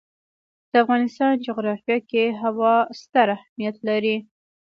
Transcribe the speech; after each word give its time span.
د 0.71 0.73
افغانستان 0.83 1.31
جغرافیه 1.45 1.97
کې 2.09 2.23
هوا 2.41 2.75
ستر 3.01 3.27
اهمیت 3.37 3.75
لري. 3.87 4.15